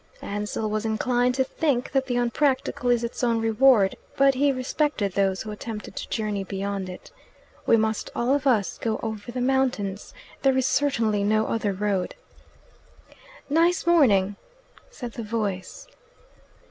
Ansell 0.23 0.67
was 0.67 0.83
inclined 0.83 1.35
to 1.35 1.43
think 1.43 1.91
that 1.91 2.07
the 2.07 2.15
unpractical 2.17 2.89
is 2.89 3.03
its 3.03 3.23
own 3.23 3.39
reward, 3.39 3.95
but 4.17 4.33
he 4.33 4.51
respected 4.51 5.11
those 5.11 5.43
who 5.43 5.51
attempted 5.51 5.95
to 5.95 6.09
journey 6.09 6.43
beyond 6.43 6.89
it. 6.89 7.11
We 7.67 7.77
must 7.77 8.09
all 8.15 8.33
of 8.33 8.47
us 8.47 8.79
go 8.79 8.99
over 9.03 9.31
the 9.31 9.41
mountains. 9.41 10.11
There 10.41 10.57
is 10.57 10.65
certainly 10.65 11.23
no 11.23 11.45
other 11.45 11.71
road. 11.71 12.15
"Nice 13.47 13.85
morning!" 13.85 14.37
said 14.89 15.11
the 15.11 15.23
voice. 15.23 15.85